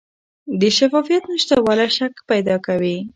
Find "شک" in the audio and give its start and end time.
1.97-2.13